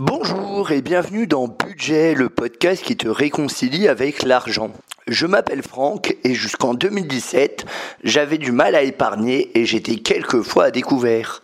Bonjour 0.00 0.70
et 0.70 0.80
bienvenue 0.80 1.26
dans 1.26 1.48
Budget, 1.48 2.14
le 2.14 2.28
podcast 2.28 2.84
qui 2.84 2.96
te 2.96 3.08
réconcilie 3.08 3.88
avec 3.88 4.22
l'argent. 4.22 4.70
Je 5.08 5.26
m'appelle 5.26 5.64
Franck 5.64 6.16
et 6.22 6.34
jusqu'en 6.34 6.72
2017, 6.72 7.66
j'avais 8.04 8.38
du 8.38 8.52
mal 8.52 8.76
à 8.76 8.82
épargner 8.82 9.50
et 9.58 9.66
j'étais 9.66 9.96
quelquefois 9.96 10.66
à 10.66 10.70
découvert. 10.70 11.42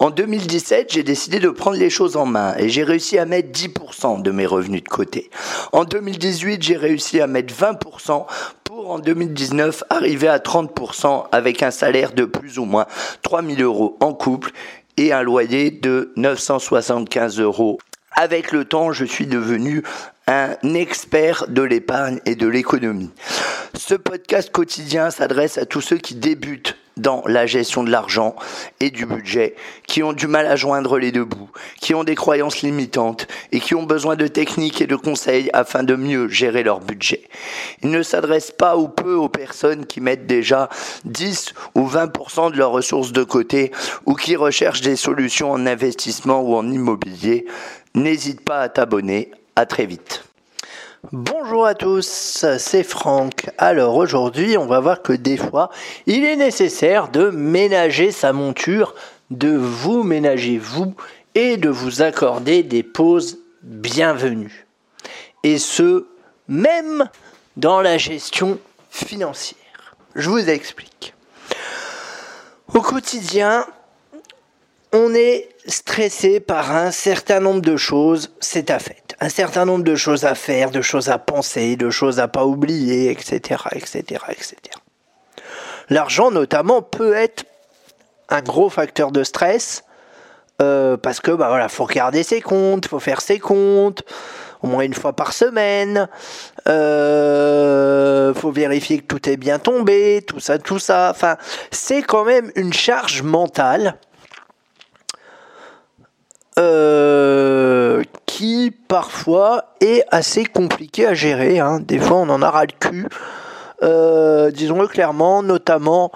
En 0.00 0.10
2017, 0.10 0.92
j'ai 0.92 1.02
décidé 1.02 1.40
de 1.40 1.48
prendre 1.48 1.78
les 1.78 1.88
choses 1.88 2.16
en 2.16 2.26
main 2.26 2.54
et 2.58 2.68
j'ai 2.68 2.84
réussi 2.84 3.16
à 3.16 3.24
mettre 3.24 3.50
10% 3.50 4.20
de 4.20 4.30
mes 4.32 4.44
revenus 4.44 4.84
de 4.84 4.88
côté. 4.88 5.30
En 5.72 5.84
2018, 5.84 6.62
j'ai 6.62 6.76
réussi 6.76 7.22
à 7.22 7.26
mettre 7.26 7.54
20% 7.54 8.26
pour 8.64 8.90
en 8.90 8.98
2019 8.98 9.84
arriver 9.90 10.28
à 10.28 10.38
30% 10.38 11.24
avec 11.32 11.62
un 11.62 11.70
salaire 11.70 12.12
de 12.12 12.26
plus 12.26 12.58
ou 12.58 12.66
moins 12.66 12.86
3000 13.22 13.62
euros 13.62 13.96
en 14.00 14.12
couple 14.12 14.52
et 14.98 15.12
un 15.12 15.22
loyer 15.22 15.70
de 15.70 16.12
975 16.16 17.40
euros. 17.40 17.78
Avec 18.12 18.52
le 18.52 18.64
temps, 18.64 18.92
je 18.92 19.04
suis 19.04 19.26
devenu 19.26 19.82
un 20.26 20.56
expert 20.74 21.46
de 21.48 21.62
l'épargne 21.62 22.20
et 22.26 22.34
de 22.34 22.48
l'économie. 22.48 23.10
Ce 23.74 23.94
podcast 23.94 24.50
quotidien 24.50 25.10
s'adresse 25.10 25.56
à 25.56 25.66
tous 25.66 25.80
ceux 25.80 25.98
qui 25.98 26.16
débutent 26.16 26.76
dans 26.98 27.22
la 27.26 27.46
gestion 27.46 27.84
de 27.84 27.90
l'argent 27.90 28.34
et 28.80 28.90
du 28.90 29.06
budget, 29.06 29.54
qui 29.86 30.02
ont 30.02 30.12
du 30.12 30.26
mal 30.26 30.46
à 30.46 30.56
joindre 30.56 30.98
les 30.98 31.12
deux 31.12 31.24
bouts, 31.24 31.50
qui 31.80 31.94
ont 31.94 32.04
des 32.04 32.14
croyances 32.14 32.62
limitantes 32.62 33.26
et 33.52 33.60
qui 33.60 33.74
ont 33.74 33.82
besoin 33.82 34.16
de 34.16 34.26
techniques 34.26 34.80
et 34.80 34.86
de 34.86 34.96
conseils 34.96 35.50
afin 35.52 35.82
de 35.82 35.94
mieux 35.94 36.28
gérer 36.28 36.62
leur 36.62 36.80
budget. 36.80 37.28
Il 37.82 37.90
ne 37.90 38.02
s'adresse 38.02 38.50
pas 38.50 38.76
ou 38.76 38.88
peu 38.88 39.14
aux 39.14 39.28
personnes 39.28 39.86
qui 39.86 40.00
mettent 40.00 40.26
déjà 40.26 40.68
10 41.04 41.54
ou 41.74 41.88
20% 41.88 42.52
de 42.52 42.56
leurs 42.56 42.70
ressources 42.70 43.12
de 43.12 43.24
côté 43.24 43.72
ou 44.06 44.14
qui 44.14 44.36
recherchent 44.36 44.82
des 44.82 44.96
solutions 44.96 45.50
en 45.50 45.66
investissement 45.66 46.40
ou 46.40 46.54
en 46.54 46.70
immobilier. 46.70 47.46
N'hésite 47.94 48.42
pas 48.42 48.60
à 48.60 48.68
t'abonner. 48.68 49.30
À 49.56 49.66
très 49.66 49.86
vite. 49.86 50.27
Bonjour 51.12 51.64
à 51.64 51.76
tous, 51.76 52.44
c'est 52.58 52.82
Franck. 52.82 53.50
Alors 53.56 53.94
aujourd'hui, 53.94 54.58
on 54.58 54.66
va 54.66 54.80
voir 54.80 55.00
que 55.00 55.12
des 55.12 55.36
fois, 55.36 55.70
il 56.06 56.24
est 56.24 56.34
nécessaire 56.34 57.08
de 57.08 57.30
ménager 57.30 58.10
sa 58.10 58.32
monture, 58.32 58.96
de 59.30 59.50
vous 59.56 60.02
ménager 60.02 60.58
vous 60.58 60.96
et 61.36 61.56
de 61.56 61.68
vous 61.68 62.02
accorder 62.02 62.64
des 62.64 62.82
pauses 62.82 63.38
bienvenues. 63.62 64.66
Et 65.44 65.58
ce, 65.58 66.08
même 66.48 67.08
dans 67.56 67.80
la 67.80 67.96
gestion 67.96 68.58
financière. 68.90 69.94
Je 70.16 70.28
vous 70.28 70.50
explique. 70.50 71.14
Au 72.74 72.80
quotidien, 72.80 73.64
on 74.92 75.14
est 75.14 75.48
stressé 75.68 76.40
par 76.40 76.74
un 76.74 76.90
certain 76.90 77.40
nombre 77.40 77.60
de 77.60 77.76
choses, 77.76 78.34
c'est 78.40 78.70
à 78.70 78.78
fait. 78.78 79.16
Un 79.20 79.28
certain 79.28 79.64
nombre 79.64 79.84
de 79.84 79.94
choses 79.94 80.24
à 80.24 80.34
faire, 80.34 80.70
de 80.70 80.80
choses 80.80 81.08
à 81.08 81.18
penser, 81.18 81.76
de 81.76 81.90
choses 81.90 82.18
à 82.20 82.28
pas 82.28 82.44
oublier, 82.44 83.10
etc., 83.10 83.62
etc., 83.72 84.22
etc. 84.30 84.56
L'argent, 85.90 86.30
notamment, 86.30 86.82
peut 86.82 87.14
être 87.14 87.44
un 88.28 88.42
gros 88.42 88.68
facteur 88.68 89.10
de 89.10 89.24
stress 89.24 89.84
euh, 90.60 90.96
parce 90.96 91.20
que 91.20 91.30
bah 91.30 91.48
voilà, 91.48 91.68
faut 91.68 91.84
regarder 91.84 92.22
ses 92.22 92.40
comptes, 92.40 92.86
faut 92.86 92.98
faire 92.98 93.20
ses 93.20 93.38
comptes 93.38 94.02
au 94.62 94.66
moins 94.66 94.82
une 94.82 94.94
fois 94.94 95.12
par 95.12 95.32
semaine. 95.32 96.08
Euh, 96.68 98.34
faut 98.34 98.50
vérifier 98.50 98.98
que 98.98 99.06
tout 99.06 99.28
est 99.28 99.36
bien 99.36 99.58
tombé, 99.58 100.22
tout 100.26 100.40
ça, 100.40 100.58
tout 100.58 100.78
ça. 100.78 101.10
Enfin, 101.10 101.36
c'est 101.70 102.02
quand 102.02 102.24
même 102.24 102.50
une 102.56 102.72
charge 102.72 103.22
mentale 103.22 103.96
euh, 106.58 108.02
qui 108.26 108.72
parfois 108.88 109.74
est 109.80 110.04
assez 110.10 110.44
compliqué 110.44 111.06
à 111.06 111.14
gérer. 111.14 111.58
Hein. 111.58 111.80
Des 111.80 111.98
fois, 111.98 112.18
on 112.18 112.28
en 112.28 112.42
a 112.42 112.50
ras 112.50 112.64
le 112.64 112.72
cul. 112.78 113.06
Euh, 113.82 114.50
disons-le 114.50 114.88
clairement, 114.88 115.42
notamment 115.42 116.10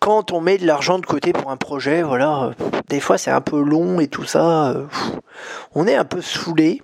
quand 0.00 0.32
on 0.32 0.40
met 0.40 0.58
de 0.58 0.66
l'argent 0.66 0.98
de 0.98 1.06
côté 1.06 1.32
pour 1.32 1.50
un 1.50 1.56
projet. 1.56 2.02
Voilà, 2.02 2.50
des 2.88 3.00
fois, 3.00 3.18
c'est 3.18 3.30
un 3.30 3.40
peu 3.40 3.60
long 3.60 4.00
et 4.00 4.08
tout 4.08 4.24
ça. 4.24 4.68
Euh, 4.68 4.84
on 5.74 5.86
est 5.86 5.96
un 5.96 6.04
peu 6.04 6.20
saoulé. 6.20 6.82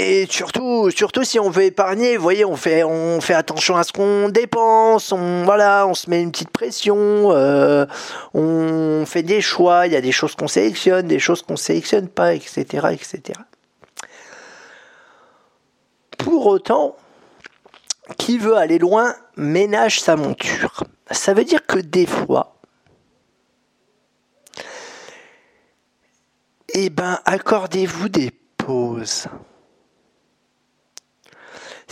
Et 0.00 0.28
surtout, 0.30 0.92
surtout 0.92 1.24
si 1.24 1.40
on 1.40 1.50
veut 1.50 1.64
épargner, 1.64 2.16
vous 2.16 2.22
voyez, 2.22 2.44
on 2.44 2.54
fait, 2.54 2.84
on 2.84 3.20
fait 3.20 3.34
attention 3.34 3.76
à 3.76 3.82
ce 3.82 3.92
qu'on 3.92 4.28
dépense, 4.28 5.10
on, 5.10 5.42
voilà, 5.42 5.88
on 5.88 5.94
se 5.94 6.08
met 6.08 6.22
une 6.22 6.30
petite 6.30 6.50
pression, 6.50 7.32
euh, 7.32 7.84
on 8.32 9.04
fait 9.06 9.24
des 9.24 9.40
choix, 9.40 9.88
il 9.88 9.92
y 9.92 9.96
a 9.96 10.00
des 10.00 10.12
choses 10.12 10.36
qu'on 10.36 10.46
sélectionne, 10.46 11.08
des 11.08 11.18
choses 11.18 11.42
qu'on 11.42 11.56
sélectionne 11.56 12.06
pas, 12.06 12.34
etc., 12.34 12.62
etc. 12.92 13.40
Pour 16.16 16.46
autant, 16.46 16.94
qui 18.18 18.38
veut 18.38 18.56
aller 18.56 18.78
loin 18.78 19.16
ménage 19.36 20.00
sa 20.00 20.14
monture. 20.14 20.84
Ça 21.10 21.34
veut 21.34 21.44
dire 21.44 21.66
que 21.66 21.80
des 21.80 22.06
fois, 22.06 22.54
eh 26.72 26.88
ben, 26.88 27.18
accordez-vous 27.24 28.08
des 28.08 28.30
pauses. 28.56 29.26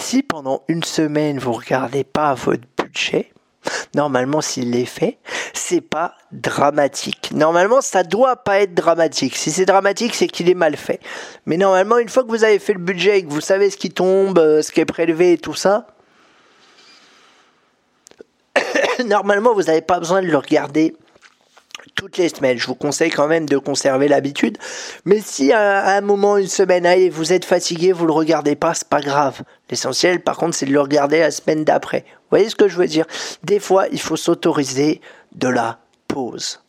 Si 0.08 0.22
pendant 0.22 0.62
une 0.68 0.84
semaine 0.84 1.40
vous 1.40 1.54
regardez 1.54 2.04
pas 2.04 2.32
votre 2.34 2.62
budget, 2.80 3.32
normalement 3.96 4.40
s'il 4.40 4.76
est 4.76 4.84
fait, 4.84 5.18
c'est 5.52 5.80
pas 5.80 6.14
dramatique. 6.30 7.32
Normalement, 7.32 7.80
ça 7.80 8.04
doit 8.04 8.36
pas 8.36 8.60
être 8.60 8.72
dramatique. 8.72 9.34
Si 9.34 9.50
c'est 9.50 9.64
dramatique, 9.64 10.14
c'est 10.14 10.28
qu'il 10.28 10.48
est 10.48 10.54
mal 10.54 10.76
fait. 10.76 11.00
Mais 11.44 11.56
normalement, 11.56 11.98
une 11.98 12.08
fois 12.08 12.22
que 12.22 12.28
vous 12.28 12.44
avez 12.44 12.60
fait 12.60 12.74
le 12.74 12.78
budget 12.78 13.18
et 13.18 13.24
que 13.24 13.30
vous 13.32 13.40
savez 13.40 13.68
ce 13.68 13.76
qui 13.76 13.90
tombe, 13.90 14.38
euh, 14.38 14.62
ce 14.62 14.70
qui 14.70 14.78
est 14.78 14.84
prélevé 14.84 15.32
et 15.32 15.38
tout 15.38 15.54
ça, 15.54 15.88
normalement, 19.06 19.54
vous 19.54 19.64
n'avez 19.64 19.82
pas 19.82 19.98
besoin 19.98 20.22
de 20.22 20.28
le 20.28 20.38
regarder 20.38 20.94
toutes 21.96 22.18
les 22.18 22.28
semaines. 22.28 22.58
Je 22.58 22.66
vous 22.66 22.76
conseille 22.76 23.10
quand 23.10 23.26
même 23.26 23.46
de 23.46 23.58
conserver 23.58 24.06
l'habitude. 24.06 24.58
Mais 25.04 25.20
si 25.20 25.52
à, 25.52 25.96
un 25.96 26.00
moment, 26.02 26.36
une 26.36 26.46
semaine, 26.46 26.86
allez, 26.86 27.10
vous 27.10 27.32
êtes 27.32 27.44
fatigué, 27.44 27.90
vous 27.92 28.06
le 28.06 28.12
regardez 28.12 28.54
pas, 28.54 28.74
c'est 28.74 28.88
pas 28.88 29.00
grave. 29.00 29.42
L'essentiel, 29.70 30.20
par 30.20 30.36
contre, 30.36 30.54
c'est 30.54 30.66
de 30.66 30.72
le 30.72 30.80
regarder 30.80 31.18
la 31.18 31.32
semaine 31.32 31.64
d'après. 31.64 32.04
Vous 32.06 32.30
voyez 32.30 32.48
ce 32.48 32.54
que 32.54 32.68
je 32.68 32.76
veux 32.76 32.86
dire? 32.86 33.06
Des 33.42 33.58
fois, 33.58 33.86
il 33.90 34.00
faut 34.00 34.16
s'autoriser 34.16 35.00
de 35.34 35.48
la 35.48 35.78
pause. 36.06 36.60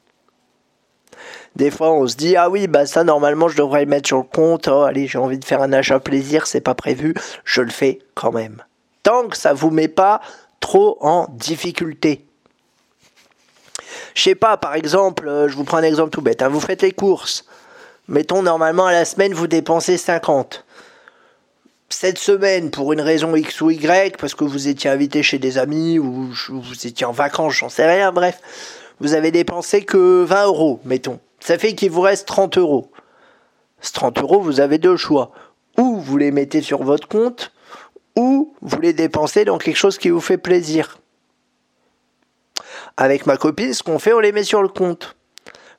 Des 1.56 1.72
fois, 1.72 1.92
on 1.92 2.08
se 2.08 2.16
dit 2.16 2.36
ah 2.36 2.50
oui, 2.52 2.68
bah 2.68 2.86
ça 2.86 3.04
normalement 3.04 3.48
je 3.48 3.58
devrais 3.58 3.84
le 3.84 3.90
mettre 3.90 4.08
sur 4.08 4.18
le 4.18 4.24
compte. 4.24 4.68
Oh, 4.68 4.84
allez, 4.84 5.08
j'ai 5.08 5.18
envie 5.18 5.40
de 5.40 5.46
faire 5.46 5.64
un 5.64 5.74
achat 5.74 6.00
plaisir, 6.00 6.46
c'est 6.46 6.62
pas 6.62 6.76
prévu, 6.76 7.16
je 7.46 7.62
le 7.62 7.72
fais 7.72 7.98
quand 8.14 8.32
même. 8.32 8.62
Tant 9.02 9.28
que 9.28 9.36
ça 9.36 9.54
vous 9.54 9.72
met 9.72 9.88
pas 9.88 10.22
trop 10.60 10.98
en 11.02 11.28
difficulté. 11.32 12.27
Je 14.14 14.24
sais 14.24 14.36
pas, 14.36 14.58
par 14.58 14.76
exemple, 14.76 15.28
euh, 15.28 15.48
je 15.48 15.56
vous 15.56 15.64
prends 15.64 15.78
un 15.78 15.84
exemple 15.84 16.12
tout 16.12 16.22
bête. 16.22 16.42
Hein, 16.42 16.50
vous 16.50 16.60
faites 16.60 16.82
les 16.82 16.92
courses. 16.92 17.46
Mettons, 18.08 18.42
normalement, 18.42 18.86
à 18.86 18.92
la 18.92 19.06
semaine, 19.06 19.34
vous 19.34 19.48
dépensez 19.48 19.98
50. 19.98 20.66
Cette 21.90 22.18
semaine, 22.18 22.70
pour 22.72 22.94
une 22.94 23.02
raison 23.02 23.36
X 23.36 23.62
ou 23.62 23.70
Y, 23.72 24.18
parce 24.18 24.36
que 24.36 24.44
vous 24.44 24.68
étiez 24.68 24.90
invité 24.90 25.24
chez 25.24 25.40
des 25.40 25.58
amis 25.58 26.00
ou 26.00 26.30
vous 26.50 26.88
étiez 26.88 27.06
en 27.06 27.12
vacances, 27.12 27.54
j'en 27.54 27.70
sais 27.70 27.88
rien, 27.88 28.12
bref, 28.12 28.40
vous 29.00 29.14
avez 29.14 29.32
dépensé 29.32 29.84
que 29.84 30.24
20 30.24 30.46
euros, 30.46 30.80
mettons. 30.84 31.20
Ça 31.40 31.58
fait 31.58 31.76
qu'il 31.76 31.92
vous 31.92 32.02
reste 32.02 32.28
30 32.28 32.58
euros. 32.58 32.92
Ce 33.80 33.94
30 33.94 34.20
euros, 34.20 34.42
vous 34.42 34.60
avez 34.60 34.78
deux 34.80 34.98
choix. 34.98 35.32
Ou 35.78 35.98
vous 35.98 36.18
les 36.18 36.32
mettez 36.32 36.62
sur 36.62 36.84
votre 36.84 37.08
compte, 37.08 37.52
ou 38.16 38.54
vous 38.62 38.82
les 38.82 38.94
dépensez 38.94 39.46
dans 39.46 39.58
quelque 39.58 39.78
chose 39.78 39.98
qui 39.98 40.10
vous 40.10 40.22
fait 40.22 40.38
plaisir 40.38 40.98
avec 42.98 43.28
ma 43.28 43.38
copine, 43.38 43.74
ce 43.74 43.84
qu'on 43.84 44.00
fait, 44.00 44.14
on 44.14 44.20
les 44.20 44.32
met 44.32 44.44
sur 44.44 44.62
le 44.62 44.68
compte. 44.68 45.16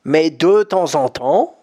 Mais 0.05 0.31
de 0.31 0.62
temps 0.62 0.95
en 0.95 1.09
temps, 1.09 1.59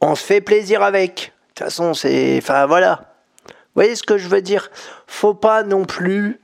on 0.00 0.14
se 0.14 0.22
fait 0.22 0.40
plaisir 0.40 0.82
avec. 0.82 1.14
De 1.14 1.54
toute 1.54 1.58
façon, 1.64 1.94
c'est. 1.94 2.38
Enfin, 2.38 2.66
voilà. 2.66 3.14
Vous 3.46 3.82
voyez 3.82 3.96
ce 3.96 4.02
que 4.02 4.18
je 4.18 4.28
veux 4.28 4.42
dire? 4.42 4.70
Faut 5.06 5.34
pas 5.34 5.62
non 5.62 5.84
plus. 5.84 6.40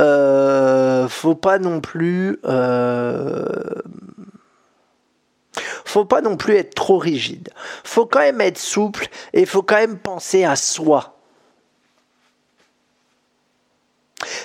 Euh, 0.00 1.08
faut 1.08 1.34
pas 1.34 1.58
non 1.58 1.80
plus. 1.80 2.38
Euh, 2.44 3.44
faut 5.84 6.04
pas 6.04 6.20
non 6.22 6.36
plus 6.36 6.56
être 6.56 6.74
trop 6.74 6.98
rigide. 6.98 7.50
Faut 7.84 8.06
quand 8.06 8.20
même 8.20 8.40
être 8.40 8.58
souple 8.58 9.06
et 9.32 9.44
faut 9.44 9.62
quand 9.62 9.76
même 9.76 9.98
penser 9.98 10.44
à 10.44 10.56
soi. 10.56 11.11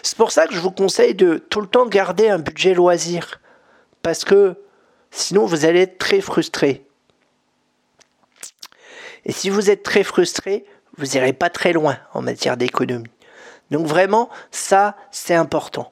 C'est 0.04 0.18
pour 0.18 0.32
ça 0.32 0.48
que 0.48 0.54
je 0.54 0.60
vous 0.60 0.72
conseille 0.72 1.16
de 1.16 1.38
tout 1.38 1.62
le 1.62 1.68
temps 1.68 1.86
garder 1.86 2.30
un 2.30 2.40
budget 2.40 2.74
loisir. 2.74 3.40
Parce 4.02 4.24
que 4.24 4.56
sinon, 5.12 5.46
vous 5.46 5.66
allez 5.66 5.82
être 5.82 5.98
très 5.98 6.22
frustré. 6.22 6.86
Et 9.26 9.32
si 9.32 9.50
vous 9.50 9.70
êtes 9.70 9.84
très 9.84 10.04
frustré, 10.04 10.66
vous 10.98 11.06
n'irez 11.08 11.34
pas 11.34 11.50
très 11.50 11.74
loin 11.74 11.98
en 12.14 12.22
matière 12.22 12.58
d'économie. 12.58 13.12
Donc 13.72 13.86
vraiment, 13.86 14.30
ça, 14.52 14.96
c'est 15.12 15.36
important. 15.36 15.92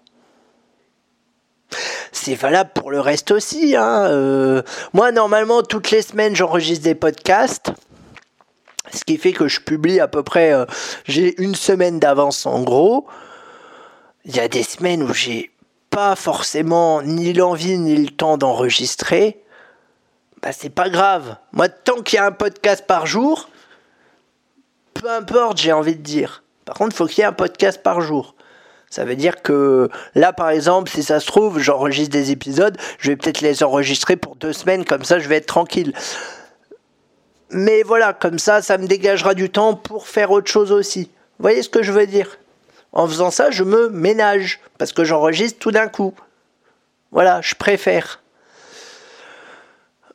C'est 2.12 2.36
valable 2.36 2.72
pour 2.74 2.92
le 2.92 3.02
reste 3.02 3.32
aussi. 3.32 3.76
Hein. 3.76 4.06
Euh, 4.06 4.62
moi, 4.94 5.12
normalement, 5.12 5.62
toutes 5.62 5.92
les 5.92 6.02
semaines, 6.02 6.36
j'enregistre 6.36 6.84
des 6.84 6.96
podcasts. 6.96 7.74
Ce 8.94 9.04
qui 9.04 9.18
fait 9.18 9.34
que 9.34 9.48
je 9.48 9.60
publie 9.60 10.00
à 10.00 10.08
peu 10.08 10.24
près, 10.24 10.54
euh, 10.54 10.66
j'ai 11.06 11.40
une 11.42 11.56
semaine 11.56 12.00
d'avance 12.00 12.46
en 12.46 12.64
gros. 12.64 13.06
Il 14.26 14.36
y 14.36 14.40
a 14.40 14.48
des 14.48 14.64
semaines 14.64 15.04
où 15.04 15.14
j'ai 15.14 15.52
pas 15.92 16.16
forcément 16.16 17.04
ni 17.04 17.32
l'envie 17.32 17.78
ni 17.78 17.96
le 17.96 18.10
temps 18.10 18.38
d'enregistrer. 18.38 19.40
Bah, 20.42 20.52
c'est 20.52 20.70
pas 20.70 20.90
grave. 20.90 21.38
Moi, 21.52 21.70
tant 21.70 22.02
qu'il 22.02 22.18
y 22.18 22.20
a 22.20 22.26
un 22.26 22.32
podcast 22.32 22.86
par 22.88 23.06
jour, 23.06 23.50
peu 24.96 25.10
importe, 25.12 25.60
j'ai 25.60 25.72
envie 25.72 25.96
de 25.96 26.02
dire. 26.02 26.44
Par 26.66 26.76
contre, 26.76 26.96
il 26.96 26.98
faut 26.98 27.06
qu'il 27.06 27.20
y 27.20 27.22
ait 27.22 27.26
un 27.26 27.34
podcast 27.34 27.84
par 27.84 28.02
jour. 28.02 28.34
Ça 28.90 29.06
veut 29.06 29.16
dire 29.16 29.44
que 29.44 29.90
là, 30.16 30.34
par 30.34 30.50
exemple, 30.50 30.90
si 30.90 31.04
ça 31.04 31.20
se 31.20 31.28
trouve, 31.28 31.60
j'enregistre 31.60 32.12
des 32.12 32.32
épisodes, 32.32 32.78
je 32.98 33.12
vais 33.12 33.16
peut-être 33.16 33.42
les 33.42 33.64
enregistrer 33.64 34.16
pour 34.16 34.36
deux 34.36 34.54
semaines, 34.54 34.86
comme 34.86 35.04
ça 35.04 35.20
je 35.20 35.28
vais 35.30 35.36
être 35.38 35.46
tranquille. 35.46 35.94
Mais 37.52 37.84
voilà, 37.84 38.14
comme 38.14 38.40
ça, 38.40 38.64
ça 38.64 38.78
me 38.78 38.88
dégagera 38.88 39.36
du 39.36 39.52
temps 39.52 39.76
pour 39.76 40.08
faire 40.08 40.32
autre 40.32 40.50
chose 40.50 40.72
aussi. 40.72 41.12
Vous 41.38 41.44
voyez 41.44 41.62
ce 41.62 41.70
que 41.70 41.84
je 41.84 41.92
veux 41.92 42.08
dire? 42.08 42.38
En 42.96 43.08
faisant 43.08 43.30
ça, 43.30 43.52
je 43.52 43.64
me 43.64 43.90
ménage, 43.90 44.62
parce 44.78 44.94
que 44.94 45.04
j'enregistre 45.04 45.60
tout 45.60 45.72
d'un 45.72 45.90
coup. 45.90 46.14
Voilà, 47.12 47.42
je 47.42 47.54
préfère. 47.54 48.24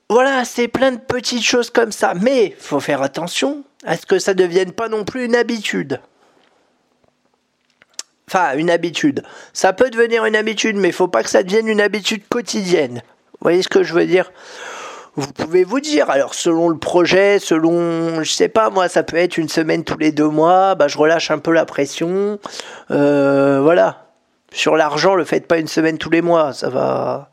Voilà, 0.08 0.44
c'est 0.44 0.66
plein 0.66 0.92
de 0.92 0.98
petites 0.98 1.44
choses 1.44 1.70
comme 1.70 1.92
ça. 1.92 2.14
Mais 2.14 2.46
il 2.46 2.62
faut 2.62 2.80
faire 2.80 3.02
attention 3.02 3.64
à 3.84 3.96
ce 3.96 4.06
que 4.06 4.18
ça 4.18 4.32
ne 4.32 4.38
devienne 4.38 4.72
pas 4.72 4.88
non 4.88 5.04
plus 5.04 5.26
une 5.26 5.36
habitude. 5.36 6.00
Enfin, 8.28 8.56
une 8.56 8.70
habitude. 8.70 9.24
Ça 9.52 9.72
peut 9.72 9.90
devenir 9.90 10.24
une 10.24 10.36
habitude, 10.36 10.76
mais 10.76 10.88
il 10.88 10.94
faut 10.94 11.08
pas 11.08 11.22
que 11.22 11.30
ça 11.30 11.42
devienne 11.42 11.68
une 11.68 11.80
habitude 11.80 12.22
quotidienne. 12.28 13.02
Vous 13.32 13.42
voyez 13.42 13.62
ce 13.62 13.68
que 13.68 13.82
je 13.82 13.92
veux 13.92 14.06
dire? 14.06 14.32
Vous 15.16 15.32
pouvez 15.32 15.64
vous 15.64 15.80
dire, 15.80 16.10
alors 16.10 16.34
selon 16.34 16.68
le 16.68 16.78
projet, 16.78 17.38
selon, 17.38 18.22
je 18.22 18.30
sais 18.30 18.48
pas, 18.48 18.70
moi, 18.70 18.88
ça 18.88 19.02
peut 19.02 19.16
être 19.16 19.38
une 19.38 19.48
semaine 19.48 19.84
tous 19.84 19.98
les 19.98 20.12
deux 20.12 20.28
mois, 20.28 20.74
bah, 20.74 20.88
je 20.88 20.96
relâche 20.98 21.30
un 21.30 21.38
peu 21.38 21.52
la 21.52 21.64
pression. 21.64 22.38
Euh, 22.90 23.60
voilà. 23.62 24.06
Sur 24.52 24.76
l'argent, 24.76 25.14
le 25.14 25.24
faites 25.24 25.46
pas 25.46 25.58
une 25.58 25.68
semaine 25.68 25.98
tous 25.98 26.10
les 26.10 26.22
mois, 26.22 26.52
ça 26.52 26.68
va. 26.68 27.30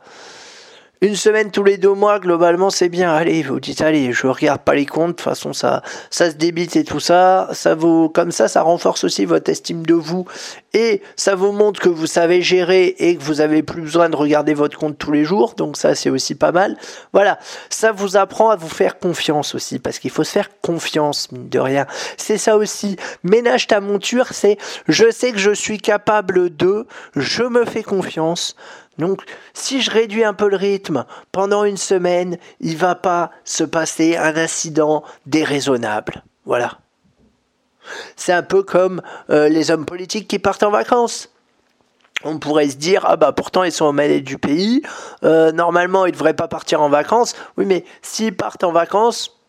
Une 1.01 1.15
semaine 1.15 1.51
tous 1.51 1.63
les 1.63 1.77
deux 1.77 1.93
mois, 1.93 2.19
globalement, 2.19 2.71
c'est 2.71 2.89
bien. 2.89 3.13
Allez, 3.13 3.43
vous 3.43 3.59
dites, 3.59 3.81
allez, 3.81 4.13
je 4.13 4.25
regarde 4.25 4.61
pas 4.61 4.73
les 4.73 4.87
comptes. 4.87 5.09
De 5.09 5.13
toute 5.13 5.21
façon, 5.21 5.53
ça, 5.53 5.83
ça 6.09 6.31
se 6.31 6.35
débite 6.35 6.75
et 6.75 6.83
tout 6.83 6.99
ça. 6.99 7.49
Ça 7.53 7.75
vous, 7.75 8.09
comme 8.09 8.31
ça, 8.31 8.47
ça 8.47 8.63
renforce 8.63 9.03
aussi 9.03 9.25
votre 9.25 9.51
estime 9.51 9.85
de 9.85 9.93
vous. 9.93 10.25
Et 10.73 11.03
ça 11.15 11.35
vous 11.35 11.51
montre 11.51 11.79
que 11.79 11.89
vous 11.89 12.07
savez 12.07 12.41
gérer 12.41 12.95
et 12.97 13.15
que 13.15 13.21
vous 13.21 13.41
avez 13.41 13.61
plus 13.61 13.83
besoin 13.83 14.09
de 14.09 14.15
regarder 14.15 14.55
votre 14.55 14.75
compte 14.75 14.97
tous 14.97 15.11
les 15.11 15.23
jours. 15.23 15.53
Donc 15.53 15.77
ça, 15.77 15.93
c'est 15.93 16.09
aussi 16.09 16.33
pas 16.33 16.51
mal. 16.51 16.75
Voilà. 17.13 17.37
Ça 17.69 17.91
vous 17.91 18.17
apprend 18.17 18.49
à 18.49 18.55
vous 18.55 18.67
faire 18.67 18.97
confiance 18.97 19.53
aussi. 19.53 19.77
Parce 19.77 19.99
qu'il 19.99 20.09
faut 20.09 20.23
se 20.23 20.31
faire 20.31 20.49
confiance, 20.61 21.31
mine 21.31 21.47
de 21.47 21.59
rien. 21.59 21.85
C'est 22.17 22.39
ça 22.39 22.57
aussi. 22.57 22.95
Ménage 23.21 23.67
ta 23.67 23.81
monture, 23.81 24.29
c'est 24.31 24.57
je 24.87 25.11
sais 25.11 25.31
que 25.31 25.37
je 25.37 25.51
suis 25.51 25.77
capable 25.77 26.55
de, 26.55 26.87
je 27.15 27.43
me 27.43 27.65
fais 27.65 27.83
confiance. 27.83 28.55
Donc, 28.97 29.23
si 29.53 29.81
je 29.81 29.91
réduis 29.91 30.23
un 30.23 30.33
peu 30.33 30.49
le 30.49 30.55
rythme 30.55 31.05
pendant 31.31 31.63
une 31.63 31.77
semaine, 31.77 32.37
il 32.59 32.77
va 32.77 32.95
pas 32.95 33.31
se 33.43 33.63
passer 33.63 34.17
un 34.17 34.35
incident 34.35 35.03
déraisonnable. 35.25 36.23
Voilà. 36.45 36.79
C'est 38.15 38.33
un 38.33 38.43
peu 38.43 38.63
comme 38.63 39.01
euh, 39.29 39.49
les 39.49 39.71
hommes 39.71 39.85
politiques 39.85 40.27
qui 40.27 40.39
partent 40.39 40.63
en 40.63 40.71
vacances. 40.71 41.29
On 42.23 42.39
pourrait 42.39 42.69
se 42.69 42.77
dire, 42.77 43.05
ah 43.05 43.15
bah 43.15 43.31
pourtant 43.31 43.63
ils 43.63 43.71
sont 43.71 43.85
au 43.85 43.91
mêlée 43.91 44.21
du 44.21 44.39
pays, 44.39 44.81
euh, 45.23 45.51
normalement 45.51 46.05
ils 46.05 46.09
ne 46.09 46.13
devraient 46.13 46.33
pas 46.33 46.47
partir 46.47 46.81
en 46.81 46.89
vacances. 46.89 47.35
Oui, 47.57 47.65
mais 47.65 47.85
s'ils 48.01 48.35
partent 48.35 48.63
en 48.63 48.71
vacances, 48.71 49.39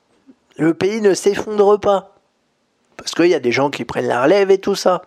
le 0.59 0.75
pays 0.75 1.01
ne 1.01 1.15
s'effondre 1.15 1.81
pas. 1.81 2.15
Parce 2.97 3.13
qu'il 3.13 3.27
y 3.27 3.35
a 3.35 3.41
des 3.41 3.53
gens 3.53 3.71
qui 3.71 3.85
prennent 3.85 4.09
la 4.09 4.23
relève 4.23 4.51
et 4.51 4.59
tout 4.59 4.75
ça. 4.75 5.03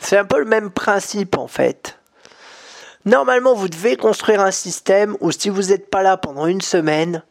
C'est 0.00 0.16
un 0.16 0.24
peu 0.24 0.38
le 0.38 0.46
même 0.46 0.70
principe 0.70 1.36
en 1.36 1.46
fait. 1.46 1.99
Normalement, 3.04 3.54
vous 3.54 3.68
devez 3.68 3.96
construire 3.96 4.40
un 4.40 4.50
système 4.50 5.16
où 5.20 5.30
si 5.32 5.48
vous 5.48 5.68
n'êtes 5.68 5.88
pas 5.88 6.02
là 6.02 6.16
pendant 6.16 6.46
une 6.46 6.60
semaine, 6.60 7.22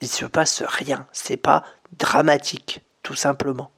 il 0.00 0.06
ne 0.06 0.12
se 0.12 0.24
passe 0.24 0.62
rien. 0.62 1.06
C'est 1.12 1.36
pas 1.36 1.64
dramatique, 1.98 2.80
tout 3.02 3.14
simplement. 3.14 3.70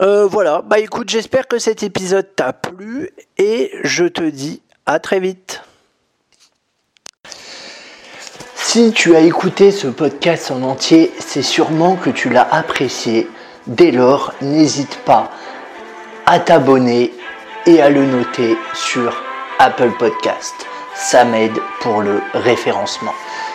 Euh, 0.00 0.26
voilà, 0.26 0.62
bah 0.62 0.80
écoute, 0.80 1.08
j'espère 1.08 1.46
que 1.46 1.58
cet 1.58 1.84
épisode 1.84 2.34
t'a 2.34 2.52
plu 2.52 3.10
et 3.38 3.70
je 3.84 4.06
te 4.06 4.24
dis 4.24 4.60
à 4.86 4.98
très 4.98 5.20
vite. 5.20 5.62
Si 8.56 8.92
tu 8.92 9.14
as 9.14 9.20
écouté 9.20 9.70
ce 9.70 9.86
podcast 9.86 10.50
en 10.50 10.62
entier, 10.62 11.12
c'est 11.20 11.42
sûrement 11.42 11.94
que 11.94 12.10
tu 12.10 12.28
l'as 12.28 12.48
apprécié. 12.52 13.28
Dès 13.68 13.92
lors, 13.92 14.34
n'hésite 14.40 14.98
pas 15.04 15.30
à 16.26 16.40
t'abonner 16.40 17.14
et 17.66 17.80
à 17.80 17.90
le 17.90 18.04
noter 18.04 18.56
sur 18.74 19.22
Apple 19.58 19.90
Podcast. 19.98 20.66
Ça 20.94 21.24
m'aide 21.24 21.58
pour 21.80 22.02
le 22.02 22.20
référencement. 22.34 23.14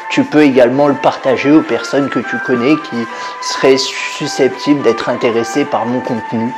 Tu 0.10 0.24
peux 0.24 0.44
également 0.44 0.88
le 0.88 0.96
partager 0.96 1.52
aux 1.52 1.62
personnes 1.62 2.10
que 2.10 2.20
tu 2.20 2.38
connais 2.46 2.76
qui 2.76 3.06
seraient 3.42 3.78
susceptibles 3.78 4.82
d'être 4.82 5.10
intéressées 5.10 5.66
par 5.66 5.86
mon 5.86 6.02
contenu. 6.02 6.52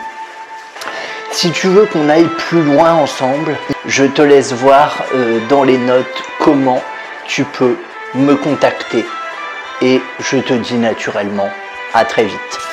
Si 1.31 1.51
tu 1.51 1.68
veux 1.68 1.86
qu'on 1.86 2.09
aille 2.09 2.30
plus 2.38 2.63
loin 2.63 2.94
ensemble, 2.94 3.57
je 3.86 4.06
te 4.06 4.21
laisse 4.21 4.54
voir 4.54 5.04
euh, 5.13 5.39
dans 5.50 5.63
les 5.63 5.77
notes 5.77 6.24
comment 6.39 6.81
tu 7.25 7.44
peux 7.44 7.75
me 8.15 8.36
contacter. 8.36 9.06
Et 9.81 10.01
je 10.19 10.38
te 10.38 10.54
dis 10.54 10.75
naturellement 10.75 11.50
à 11.94 12.06
très 12.06 12.25
vite. 12.25 12.70